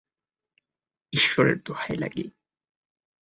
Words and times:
ঈশ্বরের 1.13 1.57
দোহাই 1.65 1.97
লাগে! 1.97 2.25